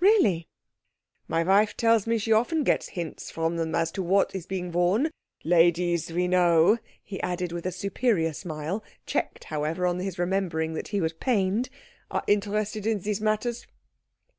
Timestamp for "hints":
2.96-3.30